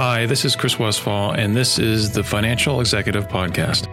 [0.00, 3.88] Hi, this is Chris Westfall, and this is the Financial Executive Podcast.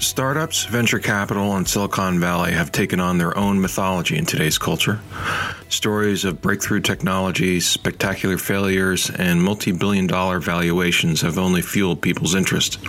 [0.00, 4.98] Startups, venture capital, and Silicon Valley have taken on their own mythology in today's culture.
[5.68, 12.34] Stories of breakthrough technologies, spectacular failures, and multi billion dollar valuations have only fueled people's
[12.34, 12.80] interest.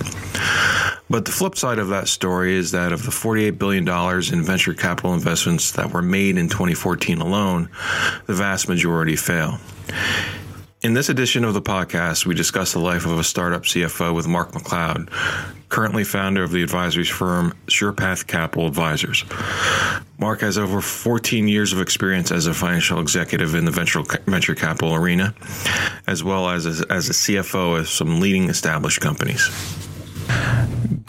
[1.11, 3.85] But the flip side of that story is that of the $48 billion
[4.33, 7.67] in venture capital investments that were made in 2014 alone,
[8.27, 9.59] the vast majority fail.
[10.81, 14.25] In this edition of the podcast, we discuss the life of a startup CFO with
[14.25, 15.09] Mark MacLeod,
[15.67, 19.25] currently founder of the advisory firm SurePath Capital Advisors.
[20.17, 24.55] Mark has over 14 years of experience as a financial executive in the venture, venture
[24.55, 25.35] capital arena,
[26.07, 29.49] as well as as a CFO of some leading established companies.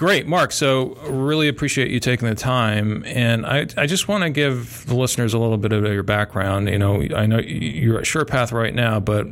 [0.02, 0.50] Great, Mark.
[0.50, 3.04] So, really appreciate you taking the time.
[3.06, 6.68] And I, I just want to give the listeners a little bit of your background.
[6.68, 9.28] You know, I know you're at SurePath right now, but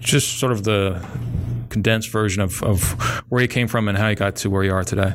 [0.00, 1.00] just sort of the
[1.68, 2.82] condensed version of, of
[3.28, 5.12] where you came from and how you got to where you are today.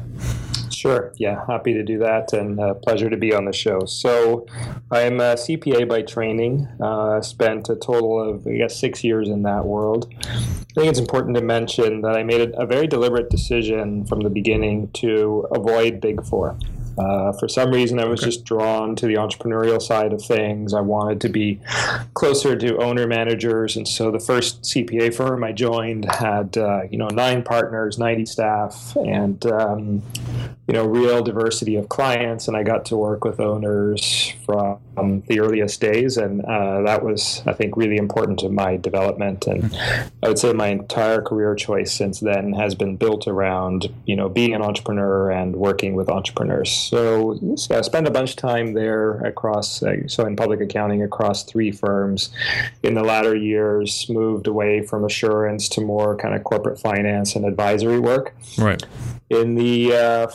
[0.86, 1.12] Sure.
[1.18, 3.86] Yeah, happy to do that, and uh, pleasure to be on the show.
[3.86, 4.46] So,
[4.92, 6.68] I'm a CPA by training.
[6.80, 10.14] Uh, spent a total of, I guess, six years in that world.
[10.22, 14.30] I think it's important to mention that I made a, very deliberate decision from the
[14.30, 16.56] beginning to avoid Big Four.
[16.98, 18.30] Uh, for some reason, I was okay.
[18.30, 20.74] just drawn to the entrepreneurial side of things.
[20.74, 21.60] I wanted to be
[22.14, 26.98] closer to owner managers, and so the first CPA firm I joined had uh, you
[26.98, 30.04] know nine partners, ninety staff, and um,
[30.68, 32.48] you know real diversity of clients.
[32.48, 37.42] And I got to work with owners from the earliest days, and uh, that was
[37.46, 39.48] I think really important to my development.
[39.48, 39.76] And.
[40.26, 44.28] I would say my entire career choice since then has been built around you know
[44.28, 46.72] being an entrepreneur and working with entrepreneurs.
[46.72, 47.40] So,
[47.70, 51.72] I spent a bunch of time there across, uh, so in public accounting across three
[51.72, 52.30] firms.
[52.82, 57.46] In the latter years, moved away from assurance to more kind of corporate finance and
[57.46, 58.34] advisory work.
[58.58, 58.84] Right.
[59.30, 60.28] In the uh,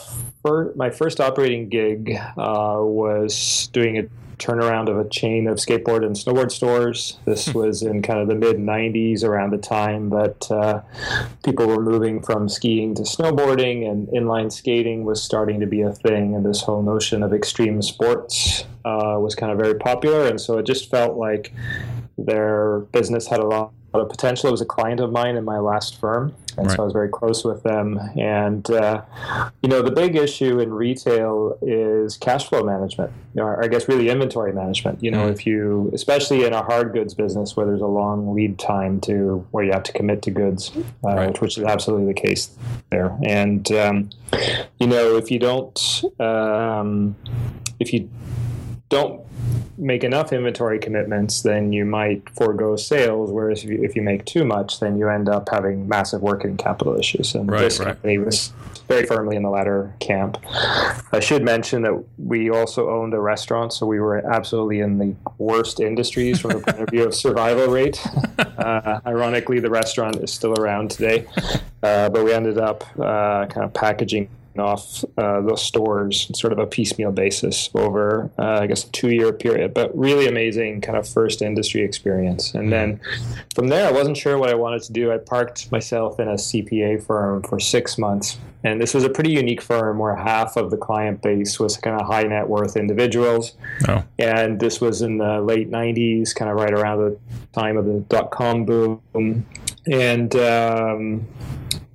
[0.43, 4.03] fir- my first operating gig uh, was doing a
[4.41, 7.19] turnaround of a chain of skateboard and snowboard stores.
[7.25, 7.57] This hmm.
[7.57, 10.81] was in kind of the mid 90s, around the time that uh,
[11.45, 15.91] people were moving from skiing to snowboarding, and inline skating was starting to be a
[15.91, 20.27] thing, and this whole notion of extreme sports uh, was kind of very popular.
[20.27, 21.53] And so it just felt like
[22.17, 24.47] their business had a lot of potential.
[24.47, 26.75] It was a client of mine in my last firm, and right.
[26.75, 27.99] so I was very close with them.
[28.17, 29.03] And uh,
[29.61, 33.11] you know, the big issue in retail is cash flow management.
[33.33, 35.03] You know, I guess really inventory management.
[35.03, 35.31] You know, mm.
[35.31, 39.45] if you, especially in a hard goods business where there's a long lead time to
[39.51, 40.71] where you have to commit to goods,
[41.03, 41.41] uh, right.
[41.41, 42.55] which is absolutely the case
[42.91, 43.17] there.
[43.23, 44.09] And um,
[44.79, 47.15] you know, if you don't, um,
[47.79, 48.09] if you
[48.91, 49.21] don't
[49.77, 53.31] make enough inventory commitments, then you might forego sales.
[53.31, 56.55] Whereas if you, if you make too much, then you end up having massive working
[56.55, 57.33] capital issues.
[57.33, 57.87] And right, this right.
[57.87, 58.53] company was
[58.87, 60.37] very firmly in the latter camp.
[61.11, 65.15] I should mention that we also owned a restaurant, so we were absolutely in the
[65.37, 67.99] worst industries from the point of view of survival rate.
[68.61, 71.25] Uh, ironically, the restaurant is still around today,
[71.81, 74.29] uh, but we ended up uh, kind of packaging
[74.59, 79.09] off uh, those stores sort of a piecemeal basis over, uh, I guess, a two
[79.09, 79.73] year period.
[79.73, 82.53] But really amazing kind of first industry experience.
[82.53, 82.99] And then
[83.55, 85.11] from there, I wasn't sure what I wanted to do.
[85.11, 88.37] I parked myself in a CPA firm for six months.
[88.63, 91.99] And this was a pretty unique firm where half of the client base was kind
[91.99, 93.53] of high net worth individuals.
[93.87, 94.03] Oh.
[94.19, 97.17] And this was in the late 90s, kind of right around the
[97.53, 99.01] time of the dot com boom.
[99.87, 101.27] And um,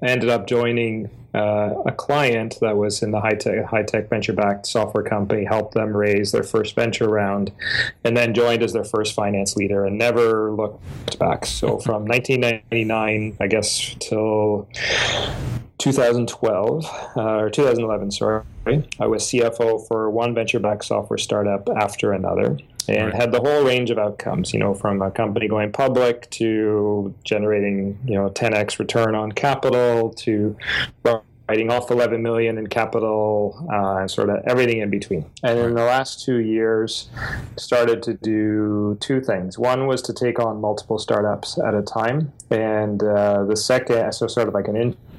[0.02, 4.08] I ended up joining uh, a client that was in the high tech high tech
[4.08, 7.52] venture backed software company helped them raise their first venture round,
[8.04, 11.44] and then joined as their first finance leader and never looked back.
[11.44, 14.66] So from 1999, I guess till
[15.76, 18.42] 2012 uh, or 2011, sorry,
[18.98, 22.56] I was CFO for one venture backed software startup after another
[22.88, 23.14] and right.
[23.14, 27.98] had the whole range of outcomes, you know, from a company going public to generating,
[28.04, 30.56] you know, 10x return on capital to
[31.48, 35.24] writing off 11 million in capital uh, and sort of everything in between.
[35.42, 37.08] And in the last two years,
[37.56, 39.58] started to do two things.
[39.58, 44.26] One was to take on multiple startups at a time, and uh, the second, so
[44.26, 44.76] sort of like an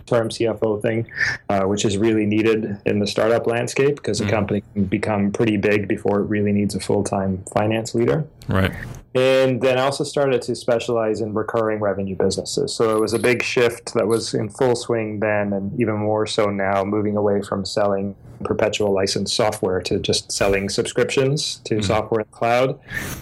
[0.08, 1.08] term CFO thing,
[1.50, 4.30] uh, which is really needed in the startup landscape because mm-hmm.
[4.30, 8.26] a company can become pretty big before it really needs a full time finance leader.
[8.48, 8.72] Right.
[9.14, 12.74] And then I also started to specialize in recurring revenue businesses.
[12.74, 16.28] So it was a big shift that was in full swing then, and even more
[16.28, 21.84] so now, moving away from selling perpetual license software to just selling subscriptions to mm-hmm.
[21.84, 22.80] software in the cloud,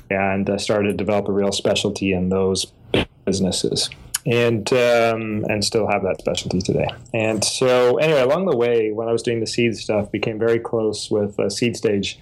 [0.09, 2.73] and I started to develop a real specialty in those
[3.25, 3.89] businesses
[4.25, 6.87] and um, and still have that specialty today.
[7.13, 10.59] And so, anyway, along the way, when I was doing the seed stuff, became very
[10.59, 12.19] close with a seed stage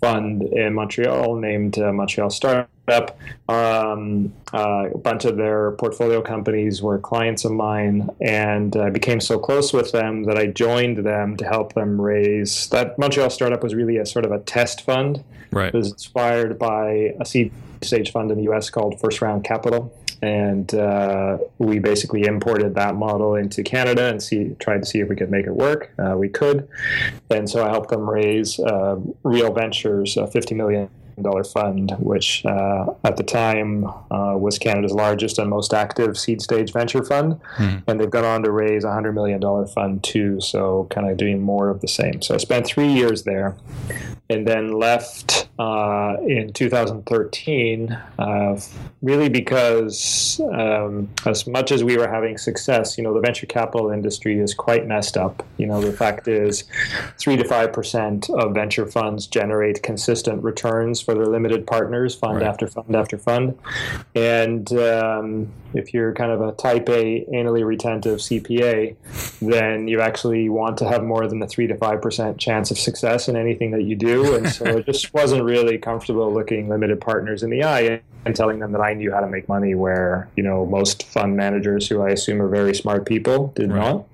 [0.00, 2.70] fund in Montreal named uh, Montreal Startup.
[3.48, 9.20] Um, uh, a bunch of their portfolio companies were clients of mine, and I became
[9.20, 12.68] so close with them that I joined them to help them raise.
[12.68, 15.22] That Montreal Startup was really a sort of a test fund.
[15.50, 15.68] Right.
[15.68, 17.52] It was inspired by a seed
[17.82, 18.70] stage fund in the U.S.
[18.70, 19.92] called First Round Capital
[20.24, 25.08] and uh, we basically imported that model into Canada and see tried to see if
[25.08, 25.92] we could make it work.
[25.98, 26.66] Uh, we could,
[27.30, 30.88] and so I helped them raise uh, Real Ventures, a fifty million
[31.20, 36.42] dollar fund, which uh, at the time uh, was Canada's largest and most active seed
[36.42, 37.40] stage venture fund.
[37.56, 37.84] Mm.
[37.86, 41.40] And they've gone on to raise a $100 million fund too, so kind of doing
[41.40, 42.20] more of the same.
[42.20, 43.54] So I spent three years there
[44.28, 48.60] and then left uh, in 2013, uh,
[49.02, 53.90] really because um, as much as we were having success, you know, the venture capital
[53.90, 55.46] industry is quite messed up.
[55.56, 56.64] You know, the fact is,
[57.18, 62.38] three to five percent of venture funds generate consistent returns for their limited partners, fund
[62.38, 62.46] right.
[62.46, 63.56] after fund after fund,
[64.14, 68.96] and um, if you're kind of a type A anally retentive CPA,
[69.40, 72.78] then you actually want to have more than a three to five percent chance of
[72.78, 74.34] success in anything that you do.
[74.34, 78.58] And so it just wasn't really comfortable looking limited partners in the eye and telling
[78.58, 82.02] them that I knew how to make money where, you know, most fund managers who
[82.02, 83.78] I assume are very smart people did right.
[83.78, 84.06] not.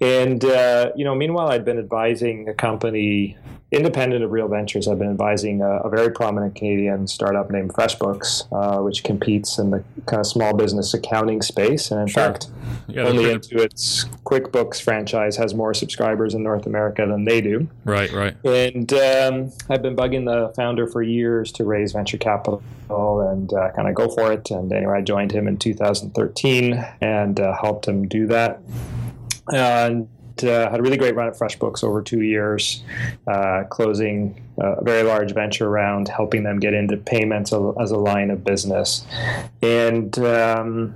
[0.00, 3.36] And, uh, you know, meanwhile, I'd been advising a company
[3.70, 8.46] independent of Real Ventures, I've been advising a, a very prominent Canadian startup named FreshBooks,
[8.50, 11.90] uh, which competes in the kind of small business accounting space.
[11.90, 12.22] And in sure.
[12.22, 12.48] fact,
[12.86, 17.68] yeah, only Intuit's QuickBooks franchise has more subscribers in North America than they do.
[17.84, 18.36] Right, right.
[18.44, 23.70] And um, I've been bugging the founder for years to raise venture capital and uh,
[23.72, 24.50] kind of go for it.
[24.50, 28.60] And anyway, I joined him in 2013 and uh, helped him do that.
[29.52, 30.08] And
[30.44, 32.82] uh, had a really great run at FreshBooks over two years,
[33.26, 38.30] uh, closing a very large venture round, helping them get into payments as a line
[38.30, 39.06] of business.
[39.62, 40.94] And, um,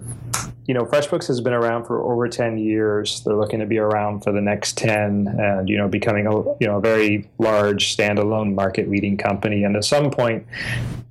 [0.67, 3.23] you know, FreshBooks has been around for over 10 years.
[3.25, 6.67] They're looking to be around for the next 10 and, you know, becoming a, you
[6.67, 9.65] know, a very large standalone market leading company.
[9.65, 10.47] And at some point,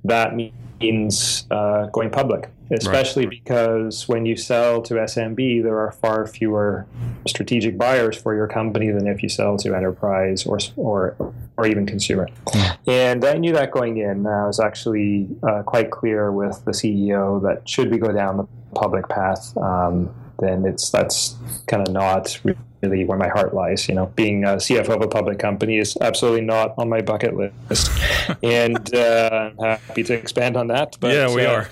[0.04, 3.30] that means uh, going public, especially right.
[3.30, 6.86] because when you sell to SMB, there are far fewer
[7.26, 11.16] strategic buyers for your company than if you sell to enterprise or or,
[11.56, 12.28] or even consumer.
[12.48, 12.90] Hmm.
[12.90, 14.26] And I knew that going in.
[14.26, 18.48] I was actually uh, quite clear with the CEO that should we go down the
[18.74, 21.36] public path, um, then it's that's
[21.66, 22.40] kind of not
[22.82, 23.88] really where my heart lies.
[23.88, 27.36] You know, being a CFO of a public company is absolutely not on my bucket
[27.36, 27.90] list,
[28.42, 30.96] and uh, I'm happy to expand on that.
[31.00, 31.68] But, yeah, we uh, are.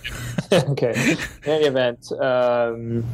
[0.71, 1.17] okay.
[1.45, 2.11] In any event.
[2.13, 3.05] Um,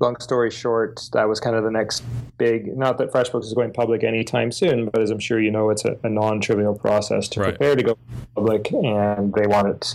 [0.00, 2.02] long story short, that was kind of the next
[2.38, 2.76] big.
[2.76, 5.84] Not that FreshBooks is going public anytime soon, but as I'm sure you know, it's
[5.84, 7.50] a, a non-trivial process to right.
[7.50, 7.98] prepare to go
[8.34, 9.86] public, and they wanted.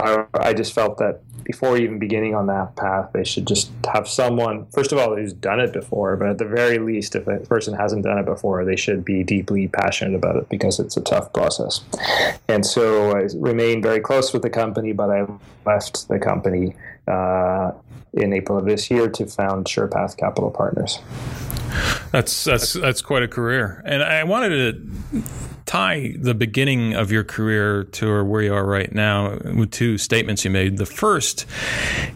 [0.00, 4.08] I, I just felt that before even beginning on that path, they should just have
[4.08, 7.38] someone, first of all, who's done it before, but at the very least, if a
[7.40, 11.02] person hasn't done it before, they should be deeply passionate about it because it's a
[11.02, 11.82] tough process.
[12.48, 15.26] And so I remained very close with the company, but I
[15.66, 16.74] left the company
[17.06, 17.72] uh,
[18.12, 20.98] in April of this year to found SurePath Capital Partners.
[22.12, 24.50] That's that's that's quite a career, and I wanted
[25.12, 25.22] to
[25.66, 30.44] tie the beginning of your career to where you are right now with two statements
[30.44, 30.76] you made.
[30.76, 31.46] The first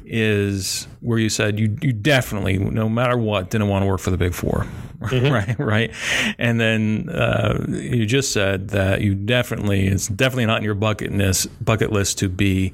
[0.04, 4.10] is where you said you you definitely, no matter what, didn't want to work for
[4.10, 4.66] the Big 4
[5.02, 5.32] mm-hmm.
[5.32, 5.58] right?
[5.58, 5.90] Right.
[6.38, 11.12] And then uh, you just said that you definitely it's definitely not in your bucket
[11.12, 12.72] list bucket list to be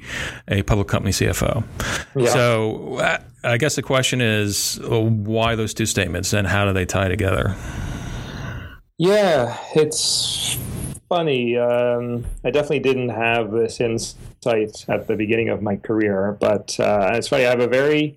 [0.48, 1.64] a public company CFO.
[2.16, 2.28] Yeah.
[2.30, 6.86] So uh, I guess the question is, why those two statements and how do they
[6.86, 7.54] tie together?
[8.96, 10.56] Yeah, it's
[11.10, 11.58] funny.
[11.58, 17.10] Um, I definitely didn't have this insight at the beginning of my career, but uh,
[17.12, 17.44] it's funny.
[17.44, 18.16] I have a very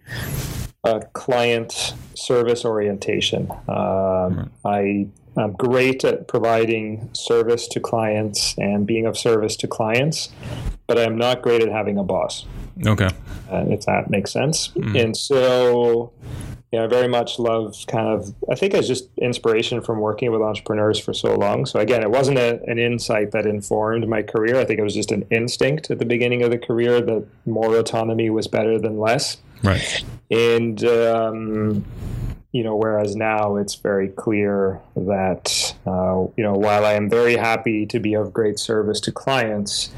[0.88, 3.52] uh, client service orientation.
[3.68, 10.30] Um, I I'm great at providing service to clients and being of service to clients,
[10.88, 12.46] but I'm not great at having a boss.
[12.86, 13.10] Okay.
[13.52, 14.70] Uh, if that makes sense.
[14.70, 15.04] Mm.
[15.04, 16.12] And so,
[16.72, 20.42] yeah, I very much love kind of, I think it's just inspiration from working with
[20.42, 21.66] entrepreneurs for so long.
[21.68, 24.60] So, again, it wasn't a, an insight that informed my career.
[24.60, 27.76] I think it was just an instinct at the beginning of the career that more
[27.76, 29.38] autonomy was better than less.
[29.64, 30.04] Right.
[30.30, 31.86] And, um,
[32.52, 37.36] you know, whereas now it's very clear that, uh, you know, while I am very
[37.36, 39.92] happy to be of great service to clients,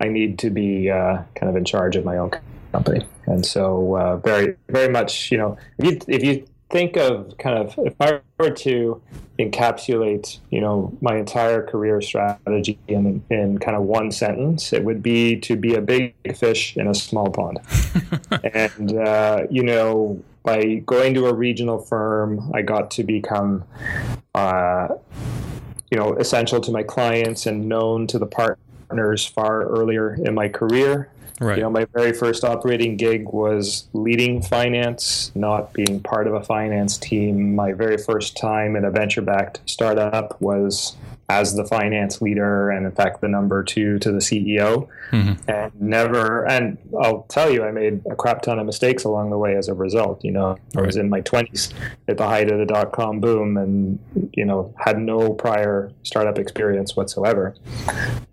[0.00, 2.30] I need to be uh, kind of in charge of my own
[2.72, 3.06] company.
[3.26, 7.58] And so, uh, very, very much, you know, if you, if you think of kind
[7.58, 9.00] of, if I were to
[9.38, 15.02] encapsulate, you know, my entire career strategy in, in kind of one sentence, it would
[15.02, 17.60] be to be a big fish in a small pond.
[18.54, 23.64] and, uh, you know, by going to a regional firm, I got to become,
[24.34, 24.88] uh,
[25.90, 30.48] you know, essential to my clients and known to the partners far earlier in my
[30.48, 31.10] career.
[31.38, 31.58] Right.
[31.58, 36.42] You know, my very first operating gig was leading finance, not being part of a
[36.42, 37.54] finance team.
[37.54, 40.96] My very first time in a venture-backed startup was
[41.28, 45.50] as the finance leader and in fact the number two to the CEO mm-hmm.
[45.50, 49.38] and never and I'll tell you I made a crap ton of mistakes along the
[49.38, 50.76] way as a result you know right.
[50.76, 51.72] I was in my 20s
[52.08, 53.98] at the height of the dot com boom and
[54.34, 57.54] you know had no prior startup experience whatsoever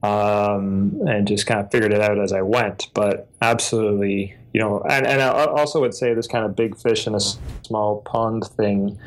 [0.04, 4.84] um, and just kind of figured it out as I went but absolutely you know,
[4.88, 8.46] and, and I also would say this kind of big fish in a small pond
[8.46, 9.00] thing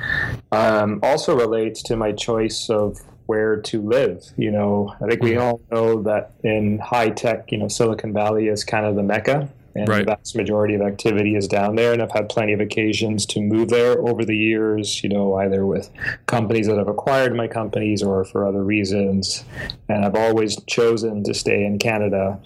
[0.51, 4.25] um, also relates to my choice of where to live.
[4.37, 5.43] You know, I think we mm-hmm.
[5.43, 9.49] all know that in high tech, you know, Silicon Valley is kind of the mecca.
[9.75, 10.07] And right.
[10.07, 11.93] the vast majority of activity is down there.
[11.93, 15.67] And I've had plenty of occasions to move there over the years, you know, either
[15.67, 15.91] with
[16.25, 19.45] companies that have acquired my companies or for other reasons.
[19.91, 22.41] And I've always chosen to stay in Canada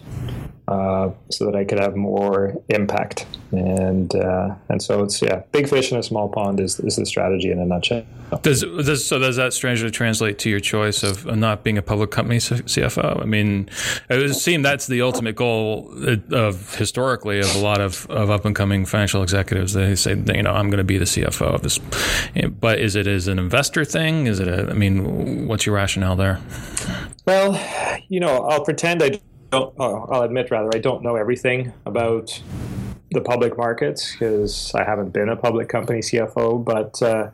[0.71, 3.27] uh, so that I could have more impact.
[3.51, 7.05] And uh, and so it's yeah, big fish in a small pond is, is the
[7.05, 8.05] strategy in a nutshell.
[8.43, 12.13] Does, does so does that strangely translate to your choice of not being a public
[12.13, 13.21] company CFO?
[13.21, 13.69] I mean,
[14.09, 15.93] it would seem that's the ultimate goal
[16.31, 19.73] of historically of a lot of, of up and coming financial executives.
[19.73, 21.81] They say, you know, I'm going to be the CFO of this.
[22.61, 24.29] But is it as an investor thing?
[24.29, 24.71] Is it a?
[24.71, 26.41] I mean, what's your rationale there?
[27.27, 27.61] Well,
[28.09, 32.41] you know, I'll pretend I don't, oh, I'll admit rather, I don't know everything about
[33.13, 37.31] the public markets because I haven't been a public company CFO, but uh,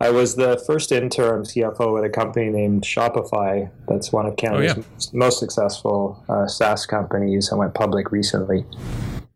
[0.00, 3.70] I was the first interim CFO at a company named Shopify.
[3.86, 5.08] That's one of Canada's oh, yeah.
[5.12, 7.52] most, successful uh, SaaS companies.
[7.52, 8.64] I went public recently.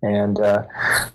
[0.04, 0.64] And uh,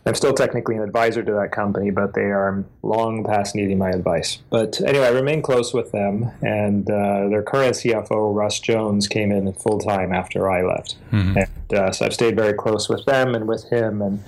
[0.08, 3.91] I'm still technically an advisor to that company, but they are long past needing my
[3.91, 4.39] advice.
[4.50, 9.31] But anyway, I remain close with them, and uh, their current CFO, Russ Jones, came
[9.31, 10.96] in full time after I left.
[11.12, 11.38] Mm-hmm.
[11.38, 14.01] And uh, so I've stayed very close with them and with him.
[14.01, 14.24] And,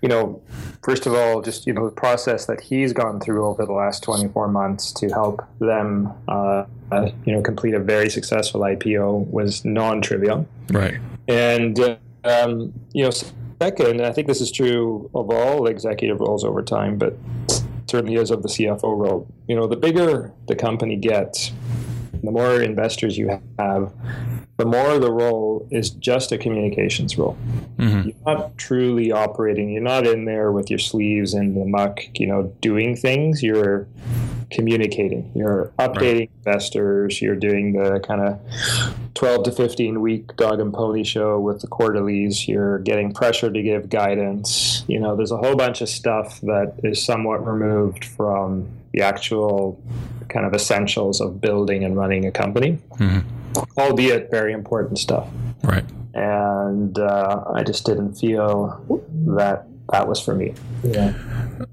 [0.00, 0.40] you know,
[0.84, 4.04] first of all, just, you know, the process that he's gone through over the last
[4.04, 6.64] 24 months to help them, uh,
[7.24, 10.46] you know, complete a very successful IPO was non trivial.
[10.70, 10.98] Right.
[11.26, 13.10] And, um, you know,
[13.60, 17.16] Second, I think this is true of all executive roles over time, but
[17.88, 19.26] certainly is of the CFO role.
[19.48, 21.52] You know, the bigger the company gets,
[22.22, 23.92] the more investors you have,
[24.58, 27.36] the more the role is just a communications role.
[27.76, 28.08] Mm-hmm.
[28.08, 29.70] You're not truly operating.
[29.70, 33.42] You're not in there with your sleeves in the muck, you know, doing things.
[33.42, 33.86] You're
[34.50, 35.30] communicating.
[35.34, 36.30] You're updating right.
[36.38, 37.20] investors.
[37.20, 38.40] You're doing the kind of
[39.14, 42.46] 12 to 15 week dog and pony show with the quarterlies.
[42.46, 44.84] You're getting pressure to give guidance.
[44.86, 49.80] You know, there's a whole bunch of stuff that is somewhat removed from the actual
[50.28, 53.58] kind of essentials of building and running a company, mm-hmm.
[53.78, 55.28] albeit very important stuff.
[55.62, 55.84] Right.
[56.14, 58.82] And uh, I just didn't feel
[59.36, 60.54] that that was for me.
[60.82, 61.14] Yeah.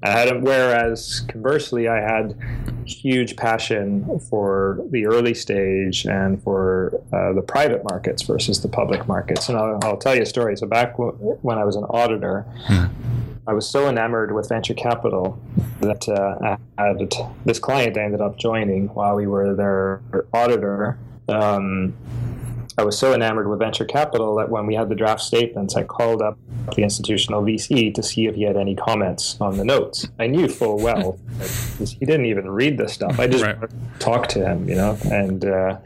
[0.04, 2.38] I had, whereas conversely, I had
[2.86, 9.08] huge passion for the early stage and for uh, the private markets versus the public
[9.08, 9.50] markets.
[9.50, 10.56] And I'll, I'll tell you a story.
[10.58, 12.86] So back w- when I was an auditor, hmm.
[13.46, 15.38] I was so enamored with venture capital
[15.82, 20.02] that uh, I had this client I ended up joining while we were their
[20.34, 20.98] auditor.
[21.28, 21.94] Um,
[22.78, 25.84] I was so enamored with venture capital that when we had the draft statements, I
[25.84, 26.38] called up
[26.76, 30.08] the institutional VC to see if he had any comments on the notes.
[30.20, 31.20] I knew full well
[31.80, 33.20] he didn't even read the stuff.
[33.20, 33.58] I just right.
[34.00, 34.98] talked to him, you know.
[35.12, 35.78] And uh,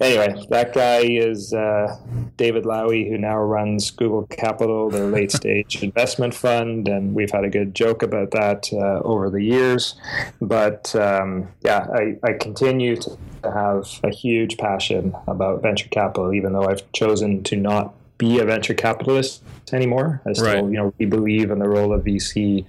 [0.00, 1.96] anyway, that guy is uh,
[2.36, 7.44] David Lawee, who now runs Google Capital, their late stage investment fund, and we've had
[7.44, 9.96] a good joke about that uh, over the years.
[10.40, 15.99] But um, yeah, I, I continue to have a huge passion about venture capital,
[16.34, 19.42] even though I've chosen to not be a venture capitalist
[19.72, 20.20] anymore.
[20.26, 20.64] I still, Right.
[20.64, 22.66] you know, we believe in the role of VC.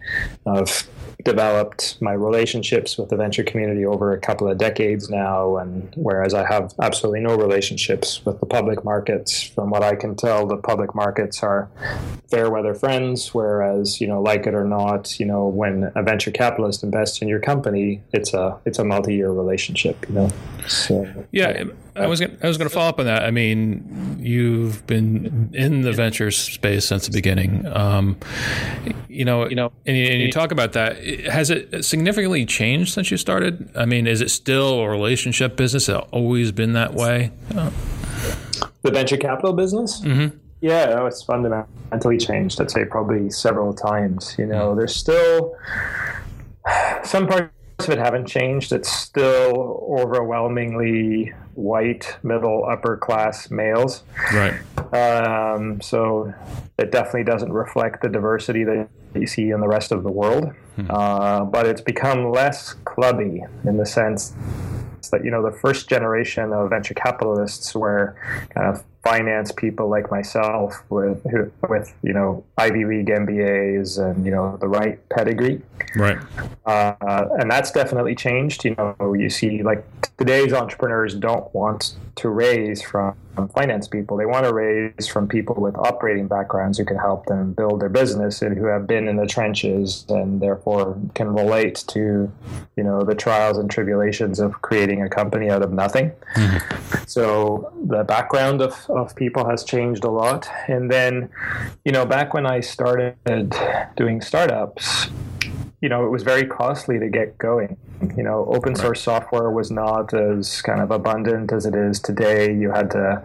[0.48, 0.88] I've
[1.24, 6.34] developed my relationships with the venture community over a couple of decades now, and whereas
[6.34, 10.58] I have absolutely no relationships with the public markets, from what I can tell, the
[10.58, 11.70] public markets are
[12.30, 13.34] fair weather friends.
[13.36, 17.28] Whereas, you know, like it or not, you know, when a venture capitalist invests in
[17.28, 20.08] your company, it's a it's a multi-year relationship.
[20.08, 20.30] You know,
[20.68, 21.64] so Yeah,
[21.96, 23.24] I was gonna, I was going to follow up on that.
[23.24, 27.66] I mean, you've been in the venture space since the beginning.
[27.68, 28.18] Um,
[29.10, 31.04] you know, you know, and you, and you talk about that.
[31.26, 33.70] Has it significantly changed since you started?
[33.76, 35.88] I mean, is it still a relationship business?
[35.88, 37.32] Has it always been that way?
[38.82, 40.02] the venture capital business.
[40.02, 40.38] Mm-hmm.
[40.62, 42.62] Yeah, no, it's fundamentally changed.
[42.62, 44.36] I'd say probably several times.
[44.38, 45.56] You know, there's still
[47.04, 47.52] some parts
[47.88, 48.72] of it haven't changed.
[48.72, 54.04] It's still overwhelmingly white, middle, upper class males.
[54.34, 54.54] Right.
[54.94, 56.34] Um, so
[56.78, 60.54] it definitely doesn't reflect the diversity that you see in the rest of the world.
[60.90, 64.34] Uh, but it's become less clubby in the sense
[65.12, 68.16] that you know the first generation of venture capitalists were
[68.50, 74.26] kind of finance people like myself with who, with you know Ivy League MBAs and
[74.26, 75.62] you know the right pedigree.
[75.96, 76.18] Right.
[76.66, 78.64] Uh, and that's definitely changed.
[78.64, 79.84] You know, you see, like
[80.18, 83.16] today's entrepreneurs don't want to raise from
[83.56, 84.18] finance people.
[84.18, 87.90] They want to raise from people with operating backgrounds who can help them build their
[87.90, 92.32] business and who have been in the trenches and therefore can relate to,
[92.76, 96.12] you know, the trials and tribulations of creating a company out of nothing.
[97.08, 100.48] So the background of, of people has changed a lot.
[100.68, 101.30] And then,
[101.86, 103.16] you know, back when I started
[103.96, 105.08] doing startups,
[105.82, 107.78] you know, it was very costly to get going.
[108.16, 112.54] You know, open source software was not as kind of abundant as it is today.
[112.54, 113.24] You had to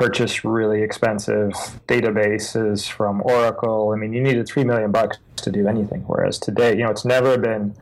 [0.00, 1.52] purchase really expensive
[1.86, 3.92] databases from Oracle.
[3.92, 6.02] I mean, you needed three million bucks to do anything.
[6.06, 7.74] Whereas today, you know, it's never been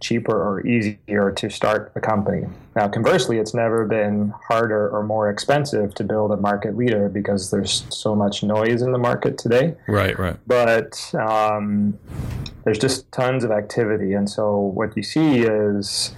[0.00, 2.46] cheaper or easier to start a company.
[2.76, 7.50] Now, conversely, it's never been harder or more expensive to build a market leader because
[7.50, 10.18] there's so much noise in the market today Right.
[10.18, 10.36] Right.
[10.46, 11.98] but um,
[12.64, 14.12] there's just tons of activity.
[14.12, 16.14] And so what you see is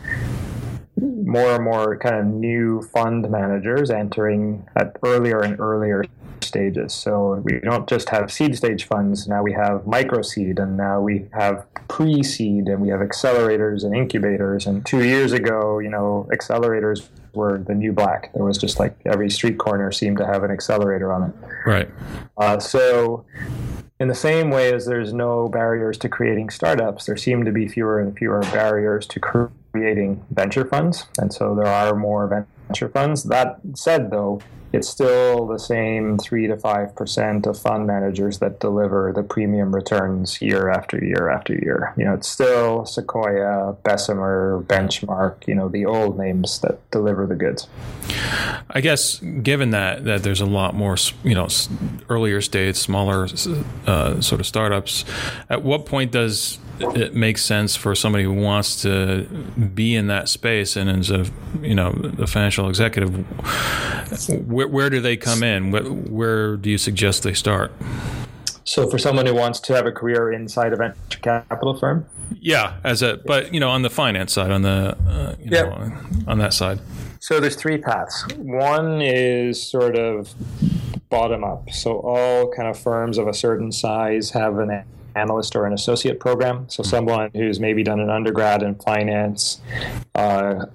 [1.34, 6.04] more and more kind of new fund managers entering at earlier and earlier
[6.40, 6.94] stages.
[6.94, 11.00] So we don't just have seed stage funds, now we have micro seed, and now
[11.00, 14.66] we have pre seed, and we have accelerators and incubators.
[14.66, 18.32] And two years ago, you know, accelerators were the new black.
[18.34, 21.34] There was just like every street corner seemed to have an accelerator on it.
[21.66, 21.88] Right.
[22.36, 23.24] Uh, so,
[23.98, 27.66] in the same way as there's no barriers to creating startups, there seem to be
[27.66, 29.18] fewer and fewer barriers to
[29.74, 31.06] creating venture funds.
[31.18, 33.24] And so there are more venture funds.
[33.24, 34.40] That said, though,
[34.74, 40.42] it's still the same 3 to 5% of fund managers that deliver the premium returns
[40.42, 41.94] year after year after year.
[41.96, 47.36] You know, it's still Sequoia, Bessemer, Benchmark, you know, the old names that deliver the
[47.36, 47.68] goods.
[48.68, 51.46] I guess given that that there's a lot more, you know,
[52.08, 53.28] earlier stage, smaller
[53.86, 55.04] uh, sort of startups,
[55.48, 59.24] at what point does it make sense for somebody who wants to
[59.74, 61.26] be in that space and as a,
[61.60, 63.14] you know, a financial executive,
[64.48, 65.70] where, where do they come in?
[65.70, 67.72] Where, where do you suggest they start?
[68.64, 72.06] So, for someone who wants to have a career inside a venture capital firm,
[72.40, 75.66] Yeah, as a, but you know, on the finance side, on the, uh, you Yep.
[75.66, 75.92] know,
[76.26, 76.80] on that side.
[77.20, 78.24] So there's three paths.
[78.36, 80.34] One is sort of
[81.10, 81.70] bottom up.
[81.70, 86.20] So all kind of firms of a certain size have an analyst or an associate
[86.20, 86.68] program.
[86.68, 89.60] So someone who's maybe done an undergrad in finance
[90.14, 90.66] uh,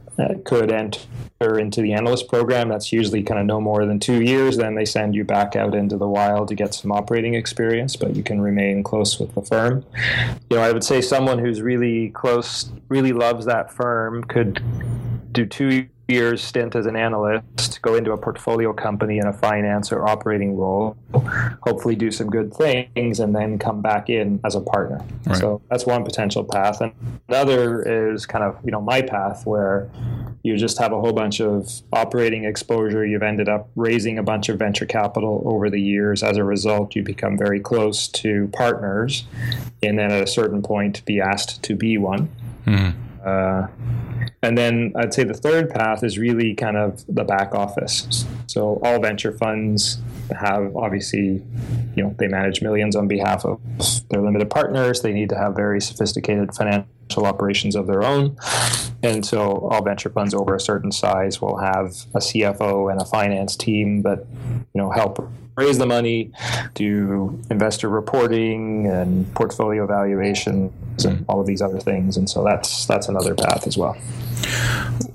[0.44, 2.70] could enter into the analyst program.
[2.70, 4.58] That's usually kind of no more than two years.
[4.58, 8.16] Then they send you back out into the wild to get some operating experience, but
[8.16, 9.86] you can remain close with the firm.
[10.50, 14.62] You know, I would say someone who's really close, really loves that firm could
[15.32, 19.92] do two years stint as an analyst, go into a portfolio company in a finance
[19.92, 20.98] or operating role,
[21.62, 25.04] hopefully do some good things, and then come back in as a partner.
[25.26, 25.38] Right.
[25.38, 26.82] So that's one potential path.
[26.82, 26.94] And
[27.28, 29.90] another is kind of, you know, my path where
[30.44, 33.06] you just have a whole bunch of operating exposure.
[33.06, 36.24] You've ended up raising a bunch of venture capital over the years.
[36.24, 39.26] As a result, you become very close to partners,
[39.84, 42.30] and then at a certain point, be asked to be one.
[42.66, 42.90] Hmm.
[43.30, 43.68] Uh,
[44.42, 48.26] and then I'd say the third path is really kind of the back office.
[48.48, 50.00] So all venture funds
[50.32, 51.44] have obviously,
[51.96, 53.60] you know they manage millions on behalf of
[54.10, 55.02] their limited partners.
[55.02, 58.38] They need to have very sophisticated financial operations of their own,
[59.02, 63.06] and so all venture funds over a certain size will have a CFO and a
[63.06, 64.26] finance team that
[64.74, 66.32] you know help raise the money,
[66.74, 72.16] do investor reporting and portfolio valuations and all of these other things.
[72.16, 73.94] And so that's that's another path as well.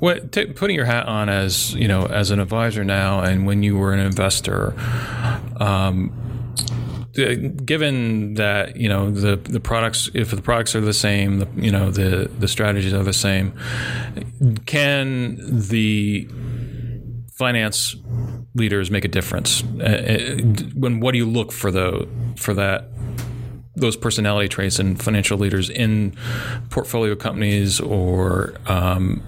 [0.00, 3.62] What t- putting your hat on as you know as an advisor now, and when
[3.62, 4.74] you were an investor.
[5.58, 6.12] Um,
[7.14, 11.70] given that you know the the products if the products are the same the, you
[11.70, 13.52] know the the strategies are the same
[14.66, 16.28] can the
[17.34, 17.96] finance
[18.54, 19.64] leaders make a difference?
[19.80, 20.36] Uh, uh,
[20.74, 22.88] when what do you look for the for that
[23.76, 26.16] those personality traits and financial leaders in
[26.70, 29.20] portfolio companies or um,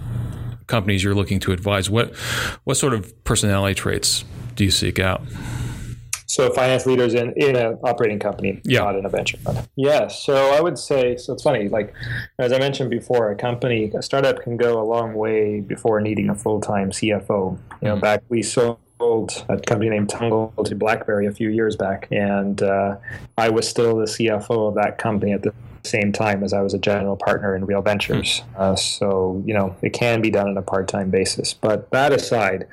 [0.68, 1.90] companies you're looking to advise?
[1.90, 2.14] What
[2.64, 5.22] what sort of personality traits do you seek out?
[6.36, 8.80] So finance leaders in, in an operating company, yeah.
[8.80, 9.66] not in a venture fund.
[9.74, 10.08] Yeah.
[10.08, 11.94] So I would say, so it's funny, like
[12.38, 16.28] as I mentioned before, a company, a startup can go a long way before needing
[16.28, 17.30] a full-time CFO.
[17.80, 18.00] You know, mm-hmm.
[18.00, 18.76] back we sold
[19.48, 22.98] a company named Tungle to BlackBerry a few years back, and uh,
[23.38, 26.74] I was still the CFO of that company at the same time as I was
[26.74, 28.40] a general partner in Real Ventures.
[28.40, 28.60] Hmm.
[28.60, 31.54] Uh, so you know it can be done on a part-time basis.
[31.54, 32.66] But that aside,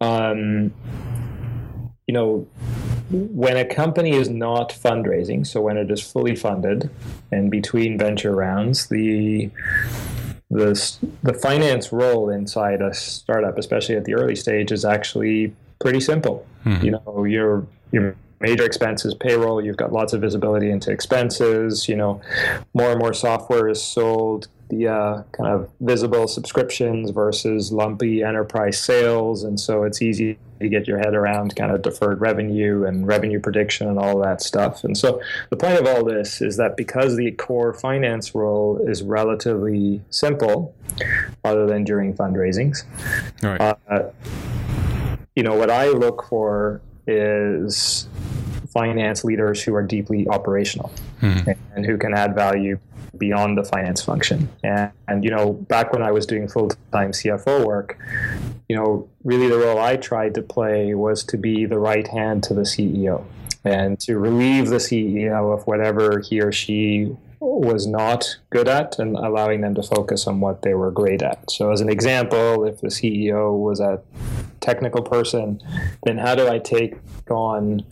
[0.00, 0.72] um,
[2.10, 2.44] you know,
[3.12, 6.90] when a company is not fundraising, so when it is fully funded
[7.30, 9.48] and between venture rounds, the
[10.50, 10.72] the
[11.22, 16.44] the finance role inside a startup, especially at the early stage, is actually pretty simple.
[16.64, 16.84] Mm-hmm.
[16.84, 19.64] You know, your your major expenses, payroll.
[19.64, 21.88] You've got lots of visibility into expenses.
[21.88, 22.20] You know,
[22.74, 28.78] more and more software is sold the uh, kind of visible subscriptions versus lumpy enterprise
[28.78, 33.06] sales, and so it's easy to get your head around kind of deferred revenue and
[33.06, 34.84] revenue prediction and all that stuff.
[34.84, 39.02] And so the point of all this is that because the core finance role is
[39.02, 40.74] relatively simple,
[41.44, 42.84] other than during fundraisings,
[43.42, 43.60] right.
[43.88, 44.10] uh,
[45.34, 48.08] you know what I look for is
[48.72, 51.40] finance leaders who are deeply operational hmm.
[51.74, 52.78] and who can add value
[53.16, 54.48] beyond the finance function.
[54.62, 57.98] And, and, you know, back when I was doing full time CFO work,
[58.68, 62.42] you know, really the role I tried to play was to be the right hand
[62.44, 63.24] to the CEO
[63.64, 69.16] and to relieve the CEO of whatever he or she was not good at and
[69.16, 71.50] allowing them to focus on what they were great at.
[71.50, 74.00] So, as an example, if the CEO was a
[74.60, 75.60] technical person,
[76.04, 76.96] then how do I take
[77.30, 77.84] on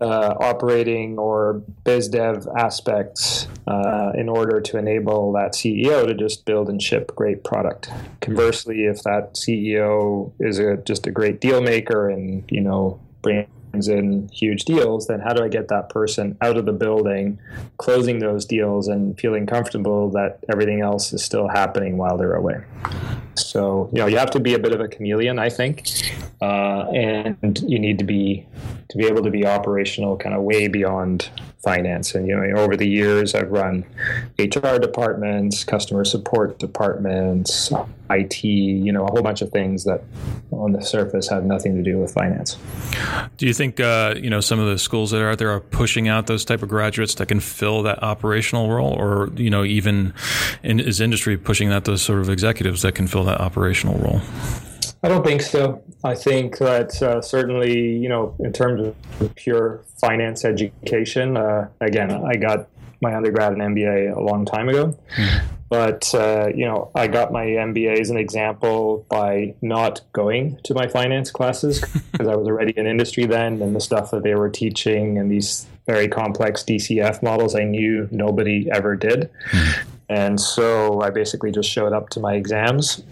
[0.00, 6.44] uh, operating or biz dev aspects uh, in order to enable that CEO to just
[6.44, 7.90] build and ship great product?
[8.20, 13.48] Conversely, if that CEO is a, just a great deal maker and you know bring
[13.88, 17.38] in huge deals, then how do I get that person out of the building,
[17.76, 22.64] closing those deals, and feeling comfortable that everything else is still happening while they're away?
[23.34, 25.88] So you know you have to be a bit of a chameleon, I think,
[26.40, 28.46] uh, and you need to be
[28.90, 31.30] to be able to be operational, kind of way beyond
[31.62, 32.14] finance.
[32.14, 33.84] And you know, over the years, I've run
[34.38, 37.72] HR departments, customer support departments,
[38.10, 40.02] IT, you know, a whole bunch of things that
[40.50, 42.56] on the surface have nothing to do with finance.
[43.36, 45.60] Do you think uh, you know some of the schools that are out there are
[45.60, 49.64] pushing out those type of graduates that can fill that operational role, or you know,
[49.64, 50.14] even
[50.62, 54.22] in is industry pushing out those sort of executives that can fill that operational role?
[55.02, 55.82] I don't think so.
[56.02, 62.10] I think that uh, certainly, you know, in terms of pure finance education, uh, again,
[62.10, 62.68] I got
[63.00, 64.98] my undergrad and MBA a long time ago.
[65.16, 65.46] Mm-hmm.
[65.68, 70.74] But, uh, you know, I got my MBA as an example by not going to
[70.74, 71.80] my finance classes
[72.12, 75.30] because I was already in industry then and the stuff that they were teaching and
[75.30, 79.30] these very complex DCF models I knew nobody ever did.
[79.50, 79.90] Mm-hmm.
[80.10, 83.02] And so I basically just showed up to my exams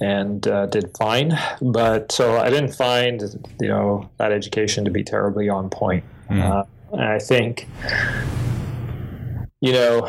[0.00, 1.38] and uh, did fine.
[1.60, 3.22] But so I didn't find
[3.60, 6.04] you know that education to be terribly on point.
[6.30, 6.42] Mm.
[6.42, 7.68] Uh, and I think
[9.60, 10.06] you know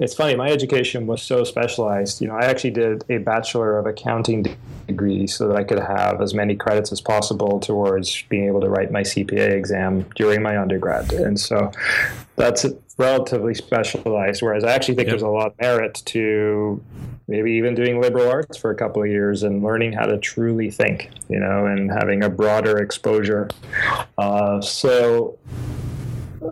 [0.00, 0.34] it's funny.
[0.34, 2.22] My education was so specialized.
[2.22, 6.22] You know, I actually did a bachelor of accounting degree so that I could have
[6.22, 10.58] as many credits as possible towards being able to write my CPA exam during my
[10.58, 11.12] undergrad.
[11.12, 11.70] And so
[12.36, 12.64] that's
[12.96, 14.40] relatively specialized.
[14.40, 15.12] Whereas I actually think yep.
[15.12, 16.82] there's a lot of merit to
[17.28, 20.70] maybe even doing liberal arts for a couple of years and learning how to truly
[20.70, 23.50] think, you know, and having a broader exposure.
[24.16, 25.38] Uh, so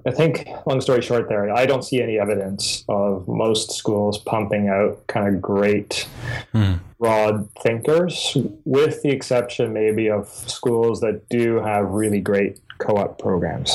[0.06, 4.68] I think, long story short, there, I don't see any evidence of most schools pumping
[4.68, 6.06] out kind of great,
[6.54, 6.78] mm.
[6.98, 13.72] broad thinkers, with the exception maybe of schools that do have really great co-op programs.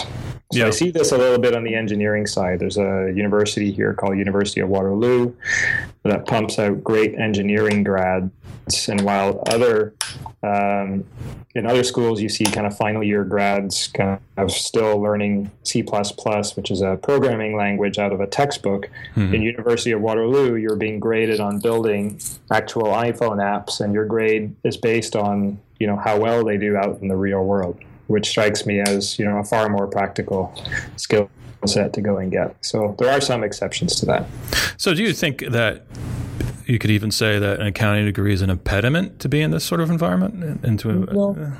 [0.51, 0.67] So Yeah.
[0.67, 2.59] I see this a little bit on the engineering side.
[2.59, 5.33] There's a university here called University of Waterloo
[6.03, 8.31] that pumps out great engineering grads,
[8.87, 9.93] and while other
[10.43, 11.05] um,
[11.55, 15.81] in other schools you see kind of final year grads kind of still learning C++,
[15.81, 18.89] which is a programming language out of a textbook.
[19.33, 22.19] In University of Waterloo, you're being graded on building
[22.51, 26.75] actual iPhone apps, and your grade is based on you know how well they do
[26.77, 30.53] out in the real world, which strikes me as you know a far more practical
[30.95, 31.29] skill
[31.65, 32.55] set to go and get.
[32.61, 34.25] So there are some exceptions to that.
[34.77, 35.85] So, do you think that
[36.65, 39.63] you could even say that an accounting degree is an impediment to be in this
[39.63, 40.63] sort of environment?
[40.63, 41.53] Into No.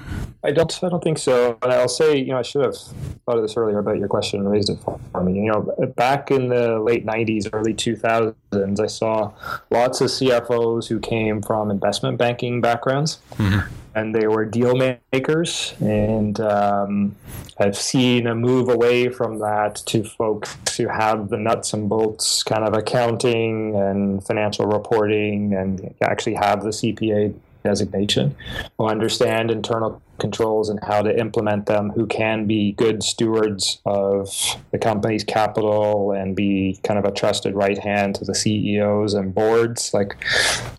[0.44, 0.84] I don't.
[0.84, 1.58] I don't think so.
[1.62, 4.40] And I'll say, you know, I should have thought of this earlier about your question
[4.40, 5.34] and raised it for me.
[5.36, 9.32] You know, back in the late '90s, early 2000s, I saw
[9.72, 13.74] lots of CFOs who came from investment banking backgrounds, mm-hmm.
[13.96, 14.76] And they were deal
[15.12, 15.74] makers.
[15.80, 17.16] And um,
[17.60, 22.44] I've seen a move away from that to folks who have the nuts and bolts
[22.44, 28.36] kind of accounting and financial reporting, and actually have the CPA designation,
[28.78, 34.30] who understand internal controls and how to implement them, who can be good stewards of
[34.72, 39.34] the company's capital and be kind of a trusted right hand to the CEOs and
[39.34, 39.94] boards.
[39.94, 40.16] Like,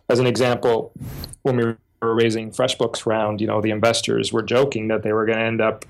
[0.08, 0.92] as an example,
[1.42, 1.74] when we
[2.04, 5.44] were raising FreshBooks round, you know, the investors were joking that they were going to
[5.44, 5.84] end up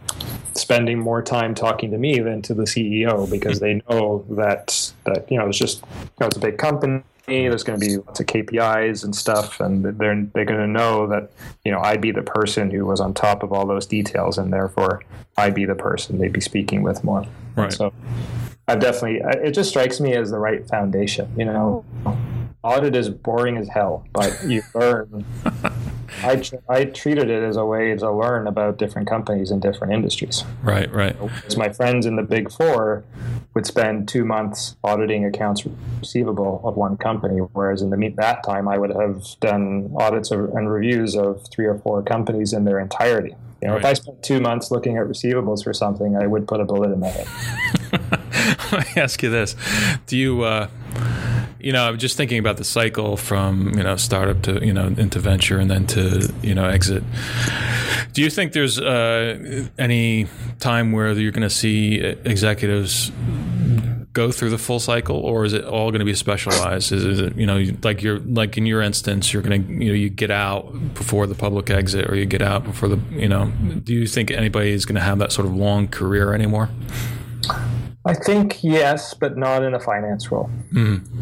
[0.56, 5.30] spending more time talking to me than to the CEO because they know that that
[5.30, 7.02] you know it's just you know, it's a big company.
[7.26, 11.06] There's going to be lots of KPIs and stuff, and they're they're going to know
[11.08, 11.30] that
[11.64, 14.52] you know I'd be the person who was on top of all those details, and
[14.52, 15.02] therefore
[15.36, 17.24] I'd be the person they'd be speaking with more.
[17.56, 17.72] Right.
[17.72, 17.92] So
[18.68, 21.32] I've definitely it just strikes me as the right foundation.
[21.36, 22.18] You know, oh.
[22.62, 25.24] audit is boring as hell, but you learn.
[26.24, 30.44] I, I treated it as a way to learn about different companies and different industries.
[30.62, 31.16] Right, right.
[31.46, 33.04] As my friends in the big four
[33.54, 35.64] would spend two months auditing accounts
[36.00, 40.50] receivable of one company, whereas in the that time I would have done audits of,
[40.50, 43.34] and reviews of three or four companies in their entirety.
[43.62, 46.60] You know, if I spent two months looking at receivables for something, I would put
[46.60, 47.26] a bullet in my head.
[48.72, 49.56] Let me ask you this:
[50.06, 50.68] Do you, uh,
[51.64, 54.86] you know, I'm just thinking about the cycle from you know startup to you know
[54.86, 57.02] into venture and then to you know exit.
[58.12, 60.26] Do you think there's uh, any
[60.60, 63.10] time where you're going to see executives
[64.12, 66.92] go through the full cycle, or is it all going to be specialized?
[66.92, 69.88] Is, is it you know like you're like in your instance, you're going to you
[69.88, 73.28] know you get out before the public exit, or you get out before the you
[73.28, 73.50] know?
[73.82, 76.68] Do you think anybody is going to have that sort of long career anymore?
[78.06, 80.50] I think yes, but not in a finance role.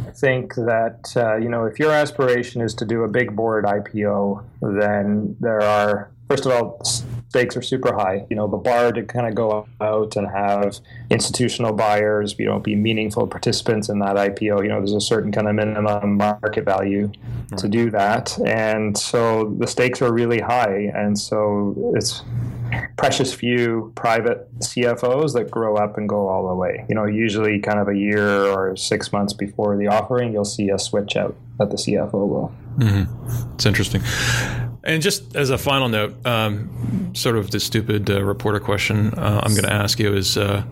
[0.08, 3.64] I think that uh, you know if your aspiration is to do a big board
[3.64, 6.82] IPO, then there are first of all
[7.28, 8.26] stakes are super high.
[8.30, 12.58] You know the bar to kind of go out and have institutional buyers, you know,
[12.58, 14.64] be meaningful participants in that IPO.
[14.64, 17.12] You know, there's a certain kind of minimum market value
[17.58, 22.22] to do that, and so the stakes are really high, and so it's
[22.96, 26.84] precious few private CFOs that grow up and go all the way.
[26.88, 30.70] You know, usually kind of a year or six months before the offering, you'll see
[30.70, 32.52] a switch out at the CFO role.
[33.54, 34.02] It's interesting.
[34.84, 39.40] And just as a final note, um, sort of the stupid uh, reporter question uh,
[39.44, 40.62] I'm going to ask you is, uh,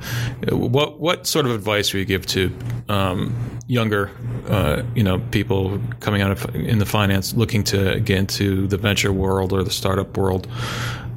[0.51, 2.53] what what sort of advice would you give to
[2.89, 4.11] um, younger,
[4.49, 8.77] uh, you know, people coming out of in the finance, looking to get into the
[8.77, 10.47] venture world or the startup world?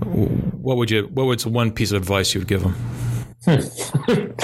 [0.03, 1.09] What would you?
[1.13, 2.75] What was one piece of advice you would give them?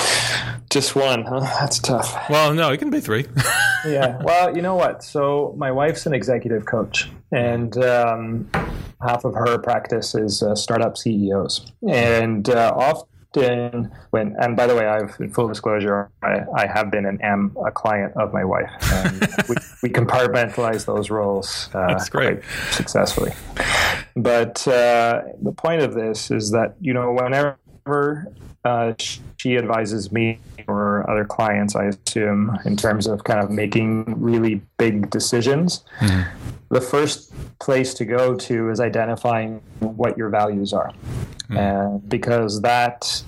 [0.69, 1.39] Just one, huh?
[1.39, 2.30] That's tough.
[2.30, 3.26] Well, no, it can be three.
[3.86, 4.22] yeah.
[4.22, 5.04] Well, you know what?
[5.04, 8.50] So my wife's an executive coach, and um,
[9.02, 11.72] half of her practice is uh, startup CEOs.
[11.88, 16.89] And uh, often, when and by the way, I've in full disclosure, I, I have
[16.89, 18.72] been and am a client of my wife.
[18.92, 21.70] And we, we compartmentalize those roles.
[21.74, 22.42] Uh, That's great.
[22.42, 23.34] quite successfully.
[24.15, 28.34] But uh, the point of this is that you know whenever
[28.65, 28.94] uh,
[29.38, 34.62] she advises me or other clients, I assume, in terms of kind of making really
[34.78, 35.84] big decisions.
[36.70, 40.94] The first place to go to is identifying what your values are,
[41.49, 41.57] Mm-hmm.
[41.57, 43.23] and because that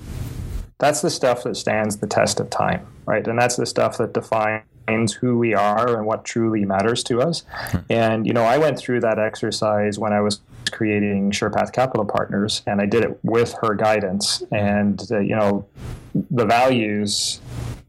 [0.77, 3.25] that's the stuff that stands the test of time, right?
[3.27, 7.43] And that's the stuff that defines who we are and what truly matters to us.
[7.71, 7.77] Hmm.
[7.89, 12.61] And you know, I went through that exercise when I was creating SurePath Capital Partners,
[12.67, 14.39] and I did it with her guidance.
[14.49, 14.55] Hmm.
[14.55, 15.65] And uh, you know,
[16.13, 17.41] the values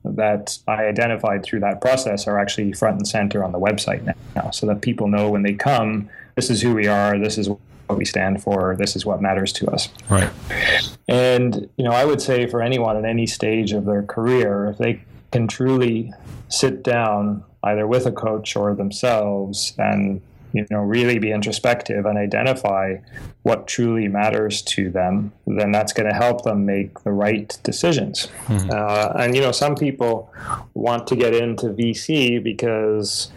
[0.05, 4.03] that I identified through that process are actually front and center on the website
[4.35, 7.49] now, so that people know when they come, this is who we are, this is
[7.87, 8.77] what we stand for.
[8.79, 9.89] This is what matters to us.
[10.09, 10.31] Right.
[11.09, 14.79] And you know, I would say for anyone at any stage of their career, if
[14.79, 16.13] they can truly
[16.49, 20.21] sit down either with a coach or themselves and
[20.53, 22.97] you know really be introspective and identify
[23.43, 28.29] what truly matters to them then that's going to help them make the right decisions
[28.47, 28.71] mm-hmm.
[28.71, 30.33] uh, and you know some people
[30.75, 33.31] want to get into vc because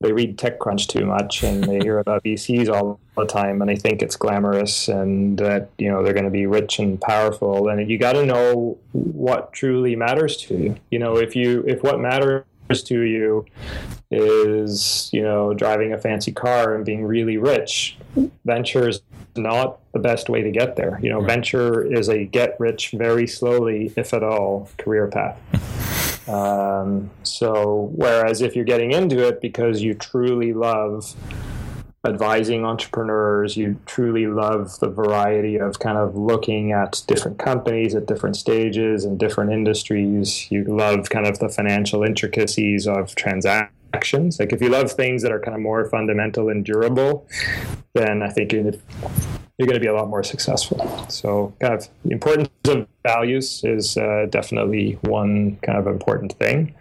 [0.00, 3.76] they read TechCrunch too much and they hear about VCs all the time and they
[3.76, 7.90] think it's glamorous and that you know they're going to be rich and powerful and
[7.90, 10.76] you got to know what truly matters to you.
[10.90, 12.44] You know, if you if what matters
[12.84, 13.46] to you
[14.10, 17.96] is you know driving a fancy car and being really rich,
[18.44, 19.00] venture is
[19.34, 20.98] not the best way to get there.
[21.02, 21.28] You know, right.
[21.28, 25.38] venture is a get rich very slowly, if at all, career path.
[26.28, 31.14] Um, so, whereas if you're getting into it because you truly love
[32.06, 38.06] advising entrepreneurs, you truly love the variety of kind of looking at different companies at
[38.06, 43.75] different stages and different industries, you love kind of the financial intricacies of transactions.
[44.38, 47.26] Like if you love things that are kind of more fundamental and durable,
[47.94, 48.72] then I think you're
[49.58, 51.06] you're going to be a lot more successful.
[51.08, 56.74] So, kind of the importance of values is uh, definitely one kind of important thing.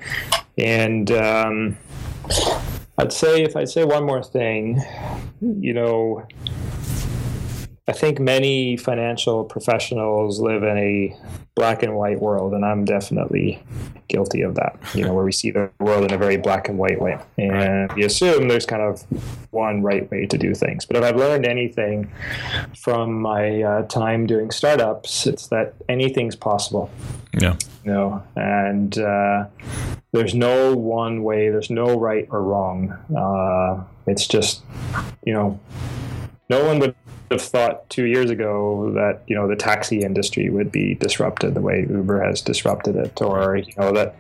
[0.58, 1.78] And um,
[2.98, 4.82] I'd say, if I'd say one more thing,
[5.42, 6.28] you know,
[7.88, 11.16] I think many financial professionals live in a
[11.54, 13.62] black and white world, and I'm definitely
[14.08, 14.80] guilty of that.
[14.96, 17.92] You know, where we see the world in a very black and white way, and
[17.94, 19.04] we assume there's kind of
[19.52, 20.86] one right way to do things.
[20.86, 22.12] But if I've learned anything
[22.76, 26.90] from my uh, time doing startups, it's that anything's possible.
[27.40, 27.56] Yeah.
[27.84, 29.46] You know, and uh,
[30.12, 31.50] there's no one way.
[31.50, 32.94] There's no right or wrong.
[33.16, 34.64] Uh, it's just,
[35.24, 35.60] you know,
[36.50, 36.96] no one would
[37.32, 41.62] have thought two years ago that you know the taxi industry would be disrupted the
[41.62, 44.16] way Uber has disrupted it, or you know that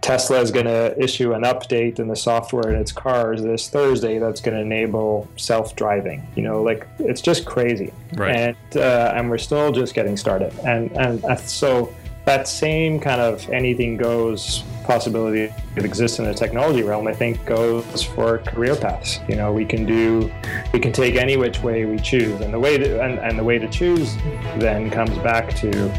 [0.00, 4.18] Tesla is going to issue an update in the software in its cars this Thursday
[4.18, 6.26] that's going to enable self-driving.
[6.36, 8.34] You know, like it's just crazy, right.
[8.34, 11.92] and uh, and we're still just getting started, and and so
[12.28, 17.42] that same kind of anything goes possibility that exists in the technology realm, I think
[17.46, 19.20] goes for career paths.
[19.26, 20.30] You know, we can do,
[20.74, 23.44] we can take any which way we choose, and the way to, and, and the
[23.44, 24.14] way to choose
[24.58, 25.90] then comes back to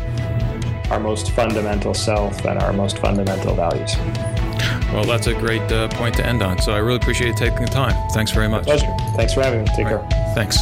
[0.91, 3.95] our most fundamental self and our most fundamental values.
[4.93, 6.61] Well, that's a great uh, point to end on.
[6.61, 7.95] So I really appreciate you taking the time.
[8.11, 8.65] Thanks very much.
[8.65, 8.95] Pleasure.
[9.15, 9.67] Thanks for having me.
[9.75, 10.33] Take All care.
[10.35, 10.57] Thanks.